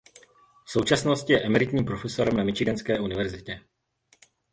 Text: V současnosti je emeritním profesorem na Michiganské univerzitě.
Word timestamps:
V 0.65 0.71
současnosti 0.71 1.33
je 1.33 1.41
emeritním 1.43 1.85
profesorem 1.85 2.37
na 2.37 2.43
Michiganské 2.43 2.99
univerzitě. 2.99 3.61